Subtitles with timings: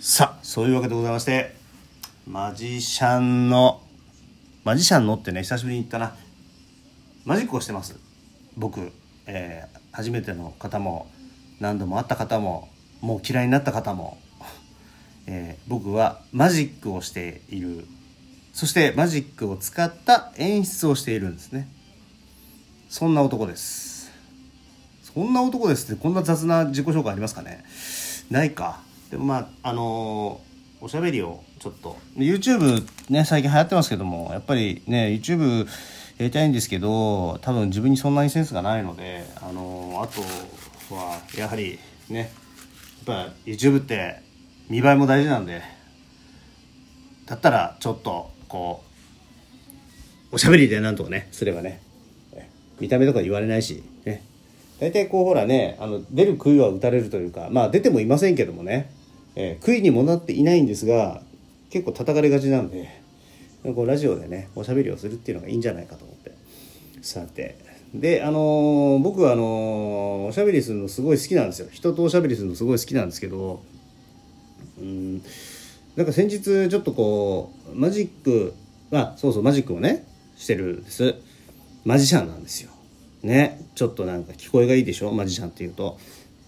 [0.00, 1.56] さあそういうわけでございまして
[2.24, 3.80] マジシャンの
[4.62, 6.14] マジシャンのってね久しぶりに言ったな。
[7.24, 7.98] マジックをしてます。
[8.56, 8.92] 僕、
[9.26, 11.10] えー初めての方も
[11.58, 12.68] 何度も会った方も
[13.00, 14.18] もう嫌いになった方も、
[15.26, 17.84] えー僕はマジックをしている。
[18.52, 21.66] そしてマジックを使った演出をしているんですね。
[22.88, 24.12] そんな男です。
[25.02, 27.64] そんな男ですってこんな雑な自己紹介ありますかね。
[28.30, 28.86] ないか。
[29.10, 30.48] でもまああのー
[30.80, 31.96] おしゃべりをちょっと。
[32.16, 35.66] YouTube ね最近流行ってますけどもやっぱりね YouTube や
[36.20, 40.20] りたいんですけど多分自分にそんなにセンスがないのであのーあと
[40.94, 42.30] はやはりね
[43.08, 44.22] やっぱ YouTube って
[44.68, 45.62] 見栄えも大事なんで
[47.26, 48.84] だったらちょっとこ
[50.30, 51.82] うおしゃべりでなんとかねすればね
[52.78, 54.22] 見た目とか言われないしね。
[54.78, 58.92] 大体こうほらねあの出る杭は打たれるというかまあ出てもいませんけどもね、
[59.40, 61.22] えー杭にもなっていないんですが
[61.70, 63.00] 結構叩かれがちなんで
[63.62, 66.36] こうラジオでねおしゃべりをするっていうのがいいんじゃないかと思って。
[67.02, 67.56] さて
[67.94, 71.68] であのー僕はあのーおしゃべりするのすごい好きなんですよ。
[71.70, 73.62] 人とおしゃべりするのすごい好きなんですけど
[74.78, 75.22] うん
[75.96, 78.54] なんか先日ちょっとこうマジック
[78.92, 81.14] あそうそうマジックをねしてるんです。
[81.84, 82.70] マジシャンなんですよ。
[83.22, 85.12] ねちょっとなんか聞こえがいいでしょ？
[85.12, 85.98] マジシャンっていうと。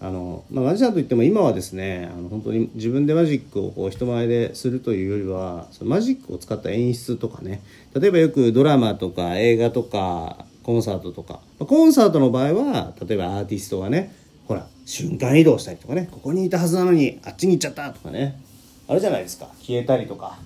[0.01, 7.61] あの、まあ、マジシャンといっても今はですねあの本当に自分でマジックをこう人前でするというよりはそのマジックを使った演出とかね
[7.93, 14.13] 例えばよくドラマとか映画とかコンサートとかまあコンサートの場合は例えばアーティストがね
[14.47, 18.41] ほら瞬間移動したりとかねここにいたはずなのにあっちに行っちゃったとかね
[18.87, 19.47] あるじゃないですか。
[19.61, 20.37] 消えたりとか。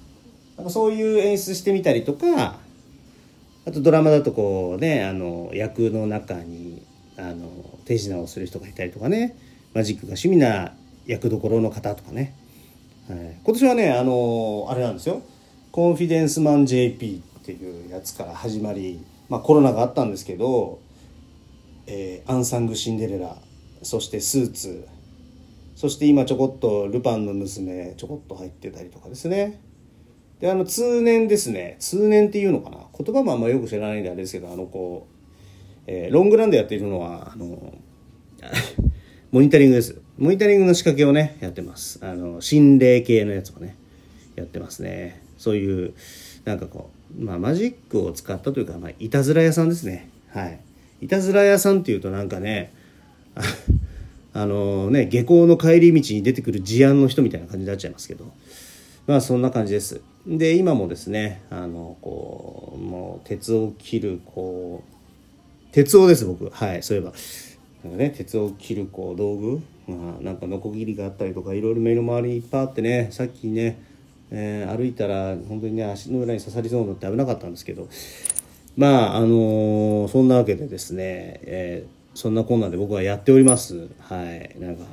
[0.58, 2.56] なんかそういう演出してみたりとか
[3.66, 6.82] あとドラマだとこうねあの役の中に
[7.18, 7.50] あの
[7.86, 9.38] 手品をする人がいたりとかね
[9.74, 10.74] マジックが趣味な
[11.06, 12.36] 役どころの方とかね、
[13.10, 15.22] はい、今年はねあのあれなんですよ
[15.72, 20.80] 「コンフィデンスマン JP」っていうやつから始まり、まあ、コロナがあったんですけど、
[21.86, 23.38] えーアンサング・シンデレラ
[23.84, 24.88] そしてスーツ
[25.76, 29.62] そして今ちょこっとルパンの娘ちょこっと入ってたりとかですね。
[30.40, 31.76] であの通年ですね。
[31.80, 32.78] 通年っていうのかな。
[32.98, 35.08] 言葉もあんまよく知らないんであれですけどあのこ、
[35.88, 37.74] えーロングランでやっているのはあの
[39.32, 40.00] モニタリングです。
[40.18, 42.00] モニタリングの仕掛けをねやってます。
[42.02, 43.76] あの心霊系のやつをね
[44.36, 45.22] やってますね。
[45.38, 45.94] そういう
[46.46, 50.10] なんかこうまあマジックを使ったというか、まあ、いたずら屋さんですね。
[50.30, 50.60] はい。
[51.02, 52.72] いたずら屋さんっていうとなんかね
[53.36, 53.42] あ
[54.34, 58.32] あのね下校の帰り道に出てくる事案の人みたいな感じになっちゃいますけど。
[59.08, 60.02] まあそんな感じです。
[60.26, 64.95] で今もですねあのこうもう鉄を切るこう
[65.76, 67.12] 鉄をです僕はいそういえば
[67.84, 73.78] なんかね鉄を切るこう道具、まあ、なんかノコギリがあったりとかいろいろ目の周りにいっぱいあってねさっきね、
[74.32, 77.90] えー歩いたら本当にね足の裏に刺さりそうになって危なかったんですけど
[78.78, 84.86] まああのーそんなわけでですね、えーそんなこんなで僕はやっておりますはいなんか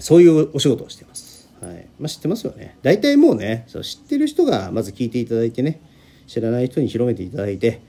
[0.00, 1.48] そういうお仕事をしてます。
[1.60, 1.86] はい。
[2.00, 2.76] まあ知ってますよね。
[2.82, 5.80] 大体もうね、そう知ってる人がまず聞いていただいてね、
[6.26, 7.82] 知らない人に広めていただいて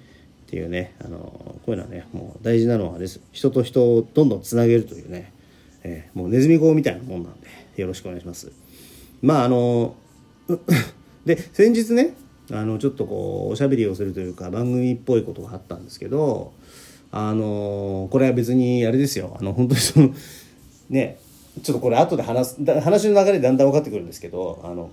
[0.54, 3.20] っていうね、あの、こういうのはね、もう大事なのはです。
[3.32, 5.34] 人と人をどんどんつなげるというね、
[5.82, 7.48] えーもうネズミ講みたいなもんなんで、
[7.78, 8.52] よろしくお願いします。
[9.24, 9.96] まああの、
[11.26, 12.14] で、先日ね、
[12.52, 16.54] あの、ちょっとこう、おしゃべりをするというか、番組っぽいことがあったんですけど、
[17.16, 20.16] あのこれは別にあれですよあの本当にその
[20.90, 21.20] ね
[21.62, 24.90] ちょっとこれ後で話す話の流れでだんだん分かってくるんですけどあの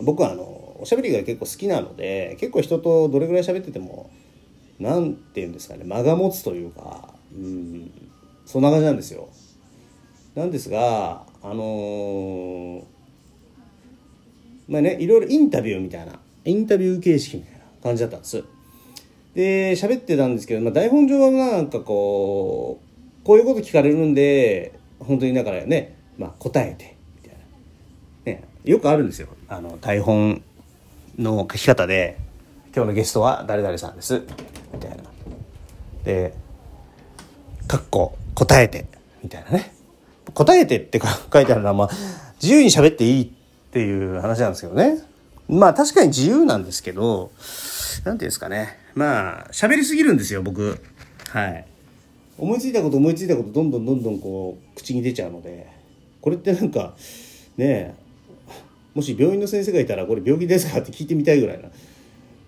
[0.00, 4.08] 僕はあのおしゃべりが結構好きなので結構人とどれぐらい喋ってても
[4.80, 7.90] なんて言うんですかね間が持つというかうん
[8.46, 9.28] そんな感じなんですよ。
[10.34, 12.84] なんですがあの
[14.68, 18.42] まあねいろいろインタビューみたいなインタビュー形式みたいな感じだったんです。
[19.34, 27.38] で喋ってたんですけど、まあ、台本上はなんかこうこういうこと聞かれるんで本当にだからね、まあ、答えてみたい
[28.34, 29.28] な、ね、よくあるんですよ。
[29.48, 30.42] あの台本
[31.18, 32.16] の書き方で
[32.74, 34.22] 「今日のゲストは誰々さんです」
[34.72, 34.96] みたいな
[36.04, 36.34] で
[37.66, 38.86] 「かっこ答えて」
[39.22, 39.72] みたいなね
[40.34, 41.00] 答えてって
[41.32, 41.90] 書いてあるのは、まあ、
[42.40, 43.28] 自由に喋っていいっ
[43.72, 44.98] ていう話なんですけどね
[45.48, 47.30] まあ確かに自由なんですけど
[48.04, 48.78] なんていうんですかね。
[48.94, 50.80] まあ、喋りすぎるんですよ、僕。
[51.28, 51.64] はい。
[52.38, 55.66] 思いついたこと思いついたことどんどんどんどんこう、口に出ちゃうので、
[56.20, 56.94] これってなんか、
[57.56, 57.94] ね、
[58.94, 61.68] もし病院の先生がいたら、これ病気ですかって聞いてみたいぐらいな。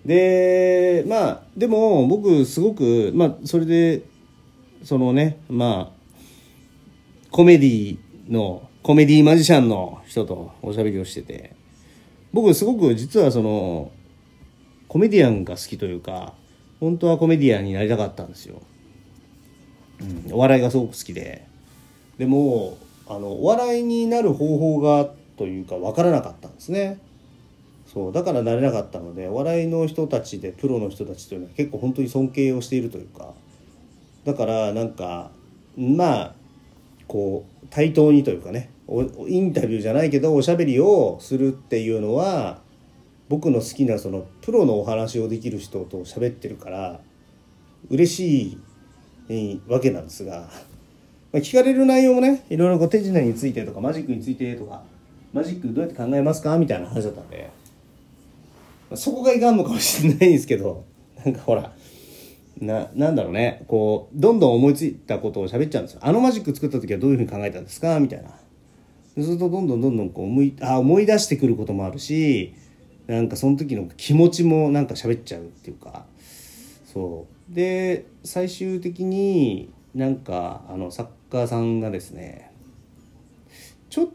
[0.05, 4.03] で、まあ、でも僕すごく、まあ、それで、
[4.83, 6.03] そのね、まあ、
[7.31, 7.97] コメディ
[8.29, 11.55] のコメディマジシャンの人とおしゃべりをしてて
[12.33, 13.91] 僕すごく実はその
[14.87, 16.33] コメディアンが好きというか
[16.79, 18.61] 本当はコメディアンになりたかったんですよ、
[20.01, 21.47] うん、お笑いがすごく好きで。
[22.17, 22.77] でも
[23.07, 26.99] あのお笑いになる方法がというか分からなかったんですね。
[27.93, 33.33] そうだからなれなかったのでお笑いの人たちでプロの人たちというのは結構本当に尊敬をしているというか
[34.25, 35.29] だからなんか
[35.77, 36.35] まあ
[37.07, 38.71] こう対等にというかね
[39.27, 42.61] インタビューじゃないけどおしゃべりをするっていうのは
[43.29, 46.99] 僕の好きなそのプロのお話をできる人と喋ってるから
[47.89, 48.57] 嬉し
[49.29, 50.49] いわけなんですが、
[51.31, 54.83] ま、聞かれる内容もねいろいろこう手品についてとかマジックについてとか
[55.31, 57.49] マジックどうやって考えますかみたいな話だったんで、
[58.95, 60.83] そこがいかんのかもしれないんですけど
[61.25, 61.73] なんかほら
[62.61, 63.63] ななんだろうね。
[63.67, 65.99] こうどんどん思いついたことを喋っちゃうんですよ。
[66.03, 67.99] あのマジック作った時はどういうふうに考えたんですか？
[67.99, 68.29] みたいな。
[69.15, 72.53] そうするとどんどんどんどんこう思いあ思い出してくることもあるし
[73.07, 76.05] なんかその時の気持ちもなんか喋っちゃうっていうか。
[76.85, 77.53] そう。
[77.53, 82.51] で最終的になんかあの作家さんがですね
[83.89, 84.09] ちょっ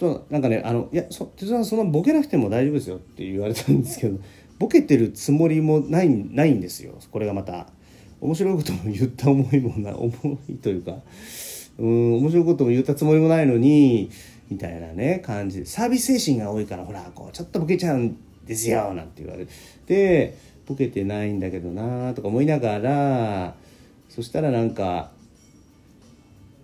[0.00, 4.18] となんかねあのいやそ哲さんそんなボケなくても大丈夫ですよって言われたんですけど
[4.58, 6.94] ボケてるつもりもないないんですよ。
[7.10, 7.68] これがまた。
[8.20, 10.12] 面白いことも言った思いもな思
[10.46, 10.96] いというか
[11.78, 14.10] うん面白いことも言ったつもりもないのに
[14.50, 15.64] みたいなね感じで。
[15.64, 19.52] サービス精神が多いからほらこうちょっとボケちゃうんですよなんて言われて
[19.86, 20.36] で
[20.66, 23.54] ボケてないんだけどなとか思いながら
[24.10, 25.12] そしたらなんか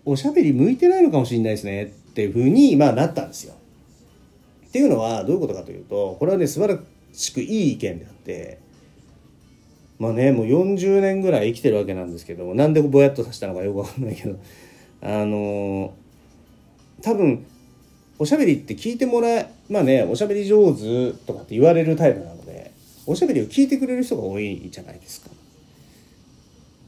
[0.05, 1.93] おしゃべり向いてないのかもしれないですね。
[2.17, 3.53] っていうふうにまあなったんですよ。
[4.69, 6.81] っていうのはどういうことかというとこれはね素晴ら
[7.13, 8.59] しくいい意見であって
[9.99, 14.39] まあねもう40年ぐらい生きてるわけなんですけどなんでぼやっとさせたのかよくわかんないけど
[15.03, 15.93] あの
[17.03, 17.45] 多分
[18.19, 22.73] おしゃべりって聞いてもらえまあねおしゃべり上手とかって言われるタイプなので
[23.05, 25.29] おしゃべりを聞いてくれる人が多いじゃないですか。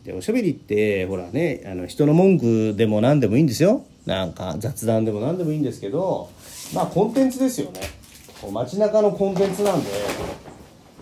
[0.05, 6.31] でおしゃべりってほらねあの人の文句でも何でもいいんですよなんか雑談でも何でもいいんですけど
[6.75, 7.81] まあコンテンツですよね。
[8.41, 9.91] こう街中のコンテンツなんで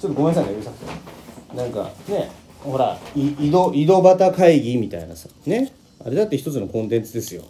[0.00, 2.30] ちょっとごめんなさいねうるさくてなんかね
[2.64, 5.72] ほら井戸井戸端会議みたいなさね。
[6.04, 7.44] あれだって一つのコンテンツですよ。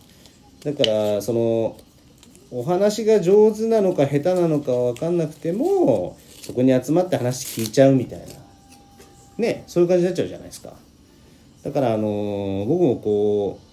[0.62, 1.76] だからその
[2.50, 8.26] お話が上手なのか下手なのか分かんなくてもそこに集まって話聞いちゃうみたいな。
[9.38, 10.74] ねそういう感じになっちゃうじゃないですか。
[11.64, 13.65] だからあのー、僕もこう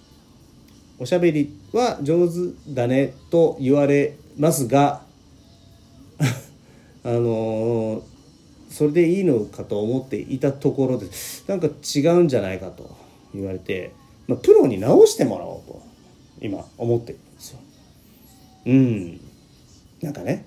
[1.04, 5.02] おしゃべりは上手だねと言われますが
[7.04, 8.02] あのー、
[8.70, 11.04] それでいいのかと思っていたところで
[11.46, 12.88] なんか違うんじゃないかと
[13.34, 13.92] 言われて、
[14.26, 15.82] まあ、プロに直してもらおうと
[16.40, 17.58] 今思ってるんですよ。
[18.64, 19.20] うん。
[20.00, 20.46] なんかね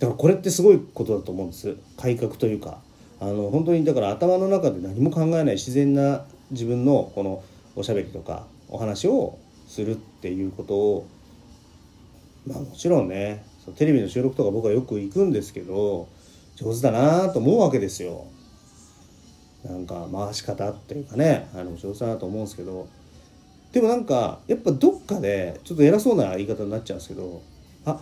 [0.00, 1.76] だからこれってすごいことだと思うんです。
[1.96, 2.80] 改革というか。
[3.20, 7.44] あの本当にだから頭の中で何も考えない自然な自分のこの
[7.76, 9.38] おしゃべりとかお話を
[9.74, 11.06] するっていうことを
[12.46, 16.08] まあもちろんねそテレビの収録とか僕はよく行くんですけど
[16.56, 18.26] 上手だなと思うわけですよ。
[19.64, 22.88] なんか回し方っていうかねあの上手だなと思うんですけど。
[23.72, 27.42] でもなんかやっぱどっかでちょっと偉そうな言い方になっちゃうんですけど
[27.84, 28.00] あ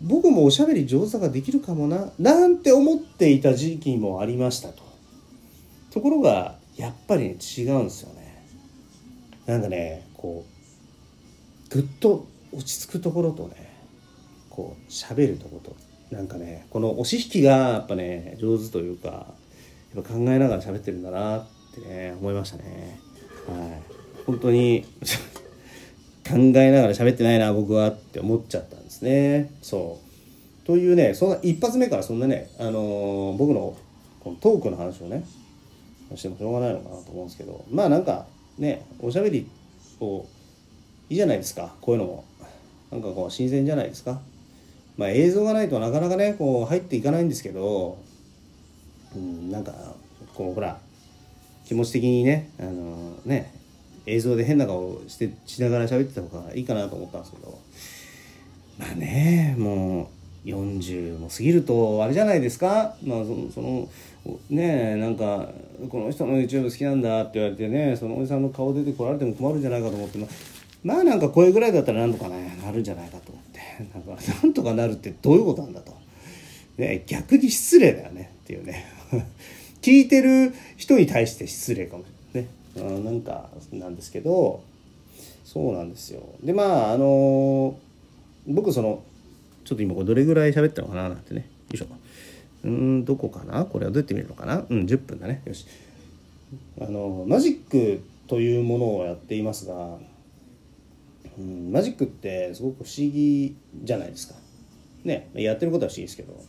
[0.00, 4.82] 僕もおしゃべり上手ができるかもななんて思っていた時期もありましたと。
[5.92, 8.44] ところがやっぱり、ね、違うんですよね。
[9.46, 10.51] なんかねこう
[11.72, 13.72] ぐっと落ち着くところとね
[14.50, 15.74] こう喋るとこと。
[16.14, 19.08] なんかねこの押し引きがやっぱね上手というか
[19.94, 22.98] やっぱ考えながら喋ってるんだなってね思いましたね。
[23.48, 23.82] はい。
[24.26, 24.84] 本当に
[26.28, 29.50] 考えながら喋ってないな僕はって思っちゃったんですね。
[29.62, 29.98] そ
[30.62, 30.66] う。
[30.66, 33.74] というねそんな一発目からそんなね、あのー、僕の
[34.20, 35.24] このトークの話をね
[36.14, 37.64] してもしょうがないのかなと思うんですけど。
[37.70, 38.26] まあなんか
[38.58, 39.48] ねおしゃべり
[39.98, 40.26] を
[41.12, 42.24] いいじゃないですかこういうのも。
[42.90, 44.18] なんかこう新鮮じゃないですか。
[44.96, 47.98] まあ映像がないとなかなかねこう入っていかないんですけど
[49.14, 49.72] うんなんか
[50.34, 50.78] こうほら
[51.66, 53.54] 気持ち的にねあのー、ね
[54.06, 57.58] 映像で変な顔してしながら喋ってた方がいいかなと思ったんですけど。
[58.78, 60.10] まあねも
[60.46, 62.96] う40も過ぎるとあれじゃないですか。
[63.04, 63.88] まあそのその
[64.48, 65.50] ねなんか
[65.90, 70.18] この人の YouTube 好きなんだって言われてねそのおじさんの顔出てこられても困るんじゃないかと思って
[70.84, 73.60] まあなんか声ぐらいだったらなんとかねなるんじゃないかと思って。
[73.94, 75.92] なんかなんとかなるってどういうことなんだと。
[76.78, 78.86] ね、逆に失礼だよねっていうね。
[79.82, 82.04] 聞いてる人に対して失礼かも。
[82.04, 82.96] しれないね。
[82.96, 84.62] うん、なんかなんですけど
[85.44, 86.22] そうなんですよ。
[86.42, 87.78] でまああの
[88.46, 89.02] 僕その
[89.64, 91.40] ちょっと今これどれぐらい喋ったのかななんてね。
[91.40, 91.86] よいしょ。
[92.64, 93.64] うんどこかな？
[93.64, 94.64] これはどうやって見るのかな？
[94.68, 95.42] うん10分だね。
[95.44, 95.66] よし。
[96.80, 99.98] あのマジックというものをやっていますが、
[101.38, 104.34] うん、マジックってすごく不思議じゃないですか。
[105.04, 106.40] ねやってることは不思議ですけど。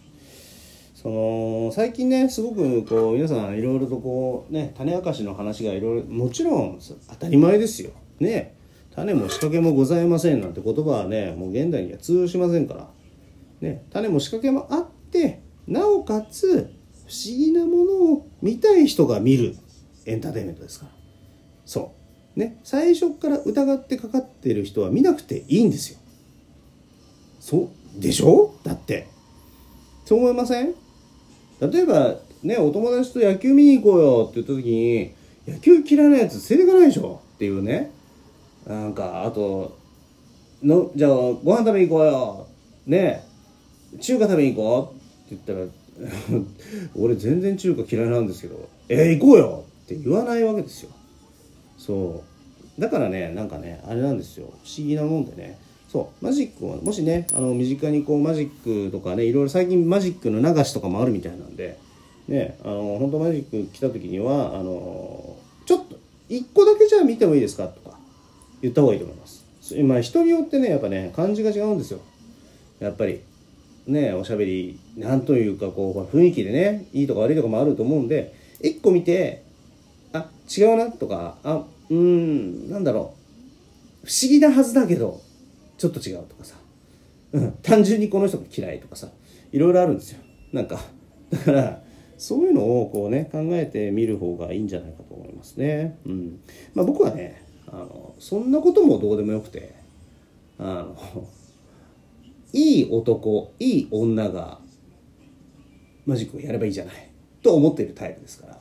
[0.96, 7.92] その最近ねすごくこう皆さんいろいろとこうね種明かしの話がいろいろもちろん当たり前ですよ。
[8.20, 8.56] ね
[8.96, 12.88] 種も仕掛けもございませんなんて言葉はねもう現代には通用しませんから。
[13.60, 16.74] ね種も仕掛けもあってなおかつ
[17.06, 19.58] 不思議なものを見たい人が見る
[20.06, 20.92] エンターテインメントですから。
[21.66, 22.03] そう。
[22.36, 26.00] ね最初から疑ってかかってる人は見なくていいんですよ。
[27.40, 28.56] そうでしょ？
[28.64, 29.08] だって。
[30.06, 30.74] そう思いません？
[31.62, 35.12] 例えばねお友達と野球見に行こうよって言った時に
[35.48, 37.22] 野球嫌いなやつ連れてかないでしょ？
[37.36, 37.92] っていうね。
[38.66, 39.78] なんかあと
[40.64, 42.48] のじゃあご飯食べに行こうよ。
[42.88, 43.24] ね。
[44.00, 44.94] 中華食べに行こ
[45.30, 45.34] う？
[45.34, 45.74] って言った
[46.34, 46.40] ら
[46.96, 50.90] 俺全然中華嫌いなんですけどえー、行こうよって言わないわけですよ。
[51.78, 52.24] そ
[52.78, 52.82] う。
[52.82, 54.48] だからねなんかねあれなんですよ。
[54.48, 55.58] 不思議なもんでね。
[55.92, 56.26] そう。
[56.26, 61.78] マジックをもしねあの身近にこうマジックとかねいろいろ最近マジックの流しとかもあるみたいなんで
[62.28, 65.98] ねあの本当マジック来た時にはあのちょっと
[66.30, 67.98] 1個だけじゃあ見てもいいですかとか
[68.62, 69.44] 言った方がいいと思います。
[69.76, 72.00] 今人によってねやっぱね感じが違うんですよ。
[72.80, 73.22] やっぱり。
[73.88, 79.44] ねおしゃべりなんというかこう雰囲気でねいいとか悪いとかもあると思うんで1個見て
[80.14, 80.92] あ違うな？
[80.92, 83.14] とかあうんなんだろ
[84.04, 84.08] う。
[84.08, 85.22] 不思議なはずだけど
[85.78, 86.56] ちょっと違うとかさ、
[87.34, 89.10] うん、単純にこの人が嫌いとかさ
[89.52, 90.20] いろいろあるんですよ。
[90.52, 90.80] なんか
[91.30, 91.84] だから
[92.18, 95.98] そういうのをこうね考えてみる方がいいんじゃないかと思いますね。
[96.06, 96.40] うん。
[96.74, 99.74] まあ、僕はねあのそんなこともどうでもよくて
[100.60, 101.28] あの
[102.54, 104.60] いい男いい女が
[106.06, 107.10] マジックをやればいいじゃない
[107.42, 108.60] と思っているタイプですか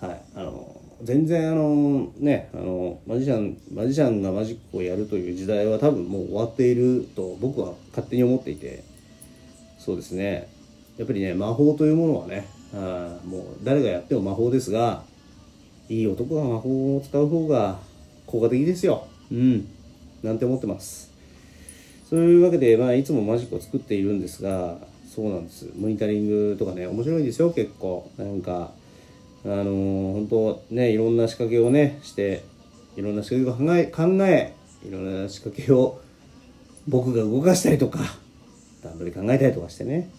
[0.00, 8.84] ら、はい、あの全然あのねあのマジシャンマジシャンがマジックをやるという時代は多分もう終わっていると僕は勝手に思っていて
[9.78, 10.48] そうですね。
[10.96, 15.02] やっぱりね魔法というものはねあもう誰がやっても魔法ですが
[15.88, 17.78] いい男が魔法を使う方が
[18.26, 19.06] 効果的ですよ。
[19.30, 19.68] うん。
[20.22, 21.10] なんて思ってます。
[22.08, 24.76] そういうわけで、まあ、いつもマジックを作っているんですが
[25.08, 25.68] そうなんです。
[25.76, 28.08] モニタリングとかね面白いですよ結構。
[28.16, 28.70] なんか
[29.44, 32.44] あのー、本当ねいろんな仕掛けをねして
[32.96, 34.54] いろんな仕掛けを考え考え
[34.86, 36.00] いろんな仕掛けを
[36.88, 37.98] 僕が動かしたりとか
[38.82, 40.10] 段取り考えたりとかしてね。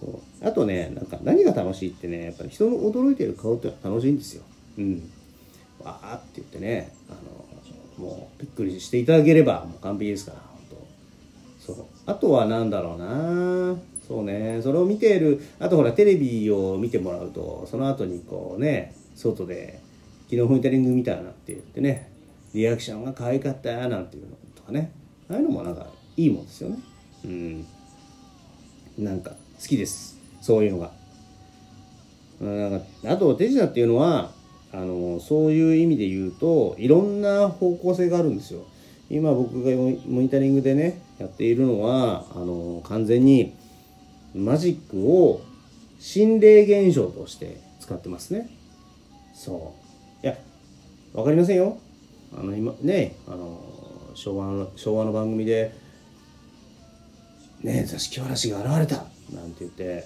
[0.00, 0.46] そう。
[0.46, 4.44] あとねなんか何が楽しいってねやっぱり人の驚いてる顔ってのは楽しいんですよ。
[4.78, 5.10] うん。
[5.82, 7.14] わーって言ってねあ
[8.00, 10.60] のもうびっくりしていただければもう完璧ですから本
[11.66, 11.72] 当。
[11.74, 11.84] そう。
[12.06, 13.76] あとは何だろうな
[14.08, 14.60] そうね。
[14.62, 19.80] それを見ているあとほらテレビを見てもらうとその後にこうね外で
[20.30, 22.10] 昨日モニタリング見たなって言ってね
[22.54, 24.90] リアクションが可愛かったなんていうのとかね。
[25.30, 25.86] ああいうのもなんか
[26.16, 26.78] いいもんですよね。
[27.24, 27.66] うん。
[28.98, 30.18] なんか好きです。
[30.40, 30.90] そういうのが。
[32.40, 34.30] なんかあと手品っていうのは
[34.72, 38.64] あのそういう意味で言うといろんな方向性があるんですよ。
[39.10, 39.70] 今僕が
[40.06, 43.54] モニタリングでねやっているのはあの完全に
[44.34, 45.42] マジックを
[45.98, 48.48] 心霊現象として使ってますね。
[49.34, 49.74] そ
[50.22, 50.26] う。
[50.26, 50.36] いや
[51.12, 51.78] 分かりませんよ。
[52.36, 53.60] あの今ねあの
[54.14, 55.72] 昭和の昭和の番組で
[57.62, 59.04] ね座敷わらしが現れた
[59.34, 60.04] なんて言って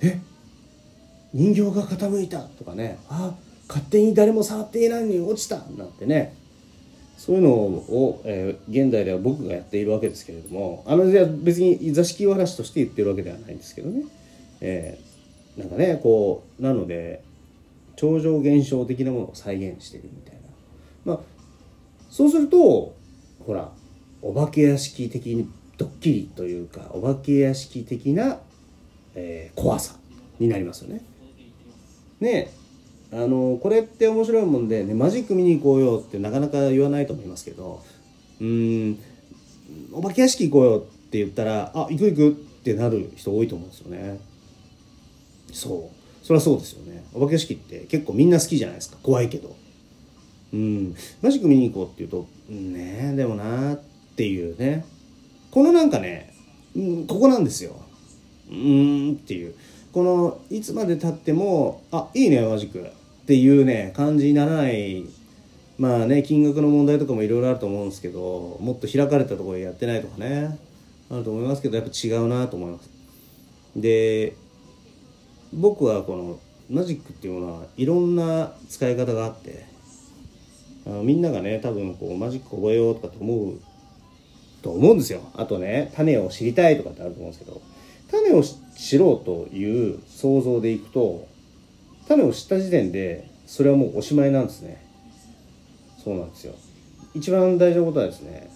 [0.00, 0.20] え
[1.34, 3.34] 人形が傾いたとかねあ
[3.68, 6.34] 勝手に誰も触っていないのに落ちたなんてね
[7.18, 14.04] そういうのを、えー、現代では僕がやっているわけですけれどもあのじゃ別に座敷わらしとして言ってるわけではないんですけどね、
[14.60, 17.24] えー、なんかねこうなので
[17.96, 20.40] 超常現象的なものを再現してるみたいな
[21.04, 21.18] まあ
[22.08, 22.94] そうすると
[23.44, 23.72] ほら
[24.22, 28.38] お化け屋敷的にドッキリというかお化け屋敷的な、
[29.16, 29.96] えー、怖さ
[30.38, 31.02] になりますよね。
[32.20, 32.52] ね
[33.12, 37.82] あのこれって面白いもんで、ね、マジック見に行こうよってなかなか言わないと思いますけど
[38.40, 38.98] うん
[39.92, 44.20] お化け屋敷行こうよって言ったらあ行く行くってなる人多いと思うんですよね。
[45.52, 46.26] そう。
[46.26, 47.04] そりゃそうですよね。
[47.14, 48.98] お化け屋敷って結構みんな好きじゃないですか。
[49.02, 49.56] 怖いけど。
[50.52, 50.94] うん。
[51.22, 53.80] マジック見に行こうって言うとねでもなっ
[54.16, 54.84] ていうね。
[55.50, 56.34] このなんかね、
[56.76, 57.80] うん、ここなんですよ。
[58.50, 59.54] うんっていう。
[59.92, 62.86] このいつまでたってもあいいねマジック。
[63.28, 65.04] っていうね感じにならない
[65.76, 70.58] まあね金額の問題とかもいろいろあると思うんですけどもっと開かれたところでやってないとかね
[71.10, 72.88] あると思いますけどやっぱ違うなと思います。
[73.76, 74.34] で
[75.52, 76.38] 僕はこの
[76.70, 79.66] マジックっていうものはいろんな使い方があって
[80.86, 83.60] あのみんながね多分こうマジック覚えようとかと思う
[84.62, 85.20] と思うんですよ。
[85.36, 87.60] あとね種を知りたいとかってあると思うんですけど
[88.10, 91.28] 種を知ろうという想像でいくと
[92.08, 94.84] 種を知った時点でそれはもうおしまいなんですね。
[96.02, 96.54] そうなんですよ。
[97.14, 98.50] 一番大事なことはですね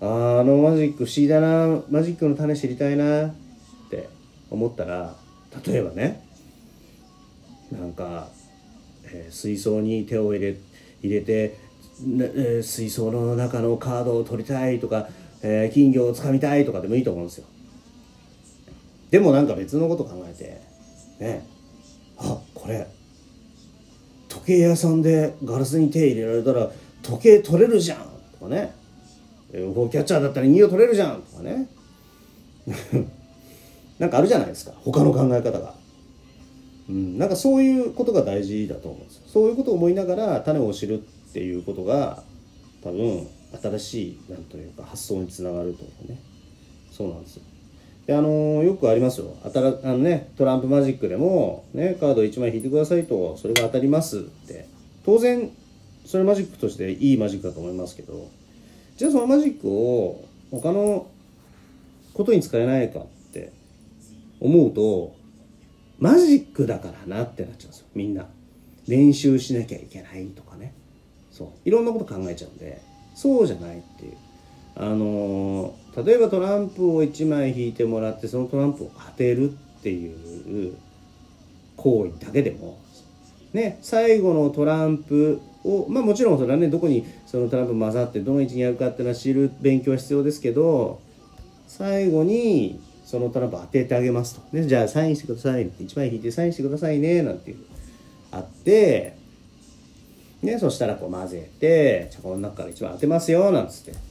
[0.00, 3.34] ああのマジック不思議だなマジックの種知りたいなっ
[3.90, 4.08] て
[4.50, 5.14] 思ったら
[5.66, 6.24] 例えばね
[7.72, 8.28] なんか、
[9.04, 10.56] えー水槽に手を入れ
[11.02, 11.58] 入れて、
[12.02, 15.08] えー水槽の中のカードを取りたいとか、
[15.42, 17.46] えー金魚をつかみたいとかでもいいと思うんですよ。
[19.10, 20.60] でもなんか別のこと考えて
[21.24, 21.46] ね
[22.18, 22.86] あれ
[24.28, 26.70] 時計屋さんでガラスに手入れられたら
[27.02, 27.98] 時計取れるじゃん
[28.38, 28.74] とかね。
[29.52, 31.68] UFO キャッチャーだったら人形取れるじゃんとかね。
[33.98, 35.74] なんかあるじゃないですか他の考え方が、
[36.88, 39.22] うん、なんかそういうことが大事だと思うんですよ。
[39.26, 42.22] そういうことを思いながら種を知るっていうことが
[42.82, 43.26] 多分
[43.62, 46.20] 新しいなんというか発想につながると思うかね。
[46.92, 47.42] そうなんですよ。
[48.08, 49.36] であのーよくありますよ。
[49.44, 54.66] 当たらあの、ね、トランプマジックでも、ね、カード1枚引いてくださいとそれが当たりますって。
[55.04, 55.50] 当然
[56.06, 58.28] それマジックとしていいマジックだと思いますけど
[58.96, 61.06] じゃあそのマジックを他の
[62.14, 63.52] ことに使えないかって
[64.40, 65.14] 思うと
[65.98, 68.26] マジックだからなってなっちゃうんですよみんな。
[68.86, 70.72] 練習しなきゃいけないとかね。
[71.30, 71.48] そう。
[71.68, 72.80] いろんなこと考えちゃうんで
[73.14, 74.16] そうじゃないっていう。
[74.76, 80.76] あのー例えばトランプを1枚引いてもらってそのトランプを当てるっていう
[81.76, 82.78] 行為だけでも
[83.52, 91.00] ね最後のトランプをまあもちろんそれはねどこにそのトランプ混ざってどの位置にあるかっていうのは知る勉強は必要ですけど
[91.66, 95.64] 最後にそのトランプ当ててあげますと、ね、じゃあサインしてください。
[95.64, 97.22] って1枚引いてサインしてくださいね。
[97.22, 97.58] なんていう
[98.30, 99.16] あって
[100.42, 103.50] ねそしたらこう混ぜてじゃこの中から1枚当てますよ。
[103.50, 104.07] なんつって。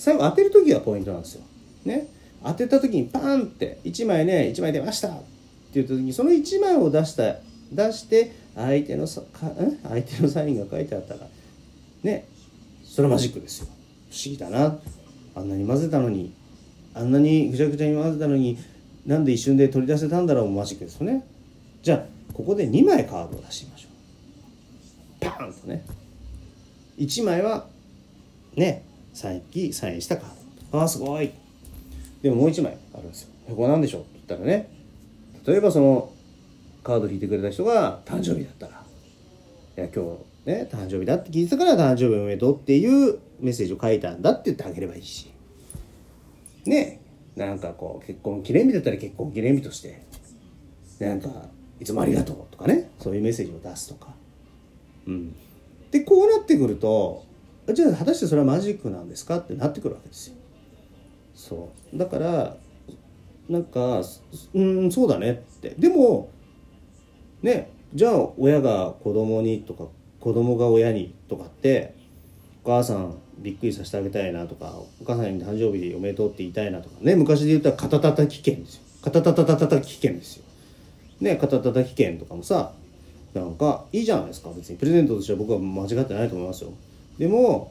[0.00, 1.42] 最後当てる時がポイントなんですよ。
[1.84, 2.06] ね。
[2.42, 5.24] 当てた時にパンって1枚ね1枚出ましたって
[5.74, 7.36] 言った時にその1枚を出した
[7.70, 11.20] 出して相手のさかん相手のサインが書いてあったら
[12.02, 12.26] ね
[12.82, 13.66] それはマジックですよ。
[13.66, 14.78] 不思議だな。
[15.34, 16.32] あんなに混ぜたのに
[16.94, 18.56] あんなにぐちゃぐちゃに混ぜたのに
[19.04, 21.26] なんで一瞬で取り出せたんだろうマジックですよね。
[21.82, 25.26] じゃあここで2枚カードを出しましょう。
[25.26, 25.84] パーンとね。
[26.96, 27.66] 1枚は
[28.56, 30.28] ねさっきサインしたカー
[30.72, 31.30] ドああすごい。
[32.22, 33.28] でももう1枚あるんですよ。
[33.54, 34.00] これ何でしょう？
[34.02, 34.70] って言ったらね。
[35.46, 36.12] 例えばその
[36.84, 38.84] カード引いてくれた人が誕生日だったら。
[39.78, 40.04] いや今
[40.44, 45.30] 日ね誕生日だって聞いてたから誕生日おめでとうっていうメッセージを書いたんだって言ってあげればいいし。
[46.66, 47.00] ね。
[47.36, 50.02] なんかこう結婚記念日だったら結婚記念日として。
[50.98, 51.30] なんか
[51.80, 52.90] いつもありがとうとかね。
[52.98, 54.14] そういうメッセージを出すとか。
[55.06, 55.34] うん。
[55.90, 57.24] でこうなってくると
[57.72, 60.34] じゃあ果たしてそれはマジックなんですかってなってくるわけですよ。
[61.34, 61.98] そう。
[61.98, 62.56] だから
[63.48, 64.02] なんか
[64.54, 65.74] うんそうだねって。
[65.78, 66.30] でも
[67.42, 69.84] ねじゃあ親が子供にとか
[70.20, 71.94] 子供が親にとかって
[72.64, 78.82] お母さんびっくりさせてあげたいなとかお母さんに誕生日おめでとうって言いたいなとかね昔で言ったら肩たたき券ですよ。
[79.02, 80.44] 肩たたたたたき券ですよ。
[81.20, 82.72] ね肩たたき券とかもさ
[83.32, 84.50] なんかいいじゃないですか。
[84.56, 86.72] 別にプレゼントとしては僕は間違ってないと思いますよ。
[87.20, 87.70] でも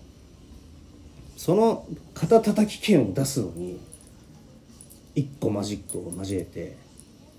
[1.35, 3.79] その肩たたき券を出すのに
[5.15, 6.77] 一個マジックを交えて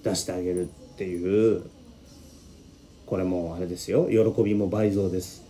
[0.03, 1.70] 出してあげるっていう
[3.07, 4.09] これもあれですよ。
[4.11, 5.44] 喜びも倍増です。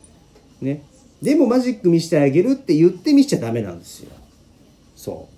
[0.61, 0.85] ね。
[1.23, 4.13] でもマジック見せてあげるって言って見ちゃダメなんですよ。
[4.97, 5.29] そ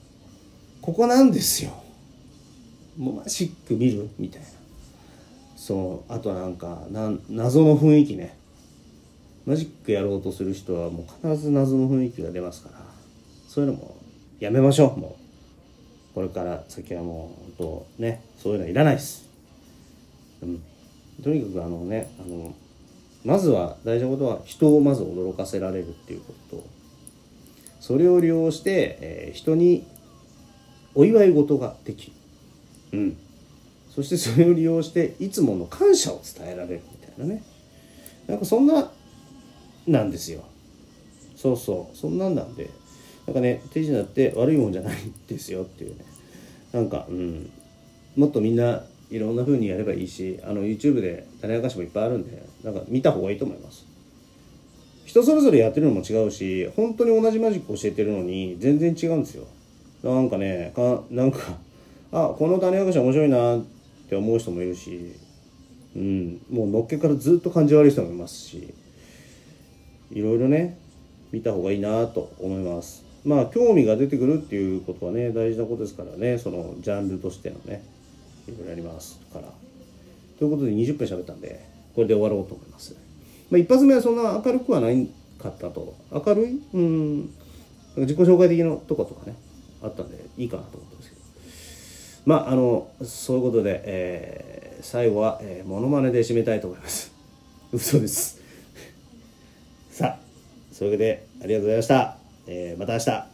[0.80, 0.82] う。
[0.82, 1.70] ここなんですよ。
[2.98, 4.08] もうマジック見る？
[4.18, 4.46] みたいな。
[5.56, 6.12] そう。
[6.12, 8.36] あとなんかな謎の雰囲気ね。
[9.44, 12.78] マジックやろうとする人はもう必ず謎の雰囲気が出ますから
[13.48, 13.96] そういうのも
[14.38, 15.00] やめましょう。
[15.00, 15.16] も
[16.12, 19.28] うこれから先はもう本当ねそういうのはいらないです。
[20.42, 20.62] うん。
[21.22, 22.54] とにかくあのねあの
[23.24, 26.64] まずは大事なことは人をまず驚かせられるっていうことと。
[27.80, 29.86] それを利用して、えー人に
[30.94, 32.12] お祝い事ができる。
[32.92, 33.16] うん。
[33.90, 37.42] そしてそれを利用していつもの感謝を伝えられるみたいなね。
[38.26, 38.90] なんかそんな
[39.86, 40.44] なんですよ。
[41.36, 41.96] そうそう。
[41.96, 42.70] そんなんなんで。
[43.26, 46.04] なんかね手品って悪いもんじゃないんですよっていうね。
[46.72, 47.50] なんかうん。
[48.16, 53.86] もっとみんないろんな風にやればいいしあの YouTube で種明かしもいっぱいあるんでなんか見た方がいいと思います。
[55.04, 59.46] 人それぞれやってるのも違うし本当に同じマジック教えてるのに全然違うんですよ。
[60.02, 61.38] なんかねかなんか
[62.12, 63.62] あこの種明かし面白いなっ
[64.08, 65.14] て思う人もいるし、
[65.94, 68.74] うん、もうのっけからずっと感じ悪い人もいますし。
[70.12, 70.78] いろいろね
[71.32, 73.04] 見た方がいいなと思います。
[73.24, 77.82] まあ興味が出てくるっていうことはね大事なことですからねそのジャンルとしてのね
[78.48, 79.48] いろいろやりますから。
[80.38, 82.96] ということで20分喋ったんでこれで終わろうと思います、
[83.48, 85.94] まあ、一発目はそんな明るくはないかったと。
[86.10, 86.60] 明るい？
[86.74, 87.30] うん。
[87.96, 89.36] 自己紹介的なとことかね
[89.82, 91.22] あったんでいいかなと思ったんですけど。
[92.26, 97.12] まああのそういうことで、えー、最後は、えー、モノマネで締めたいと思います。
[97.72, 98.41] 嘘です。
[99.92, 100.18] さあ
[100.72, 103.31] それでありがとうございました、えー、また明日。